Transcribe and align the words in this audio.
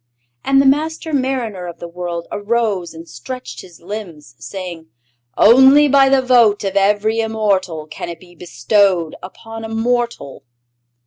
And 0.43 0.59
the 0.59 0.65
Master 0.65 1.13
Mariner 1.13 1.67
of 1.67 1.77
the 1.77 1.87
World 1.87 2.25
arose 2.31 2.95
and 2.95 3.07
stretched 3.07 3.61
his 3.61 3.79
limbs, 3.79 4.33
saying: 4.39 4.87
"Only 5.37 5.87
by 5.87 6.09
the 6.09 6.23
vote 6.23 6.63
of 6.63 6.75
every 6.75 7.19
immortal 7.19 7.85
can 7.85 8.09
it 8.09 8.19
be 8.19 8.33
bestowed 8.33 9.15
upon 9.21 9.63
a 9.63 9.69
mortal." 9.69 10.43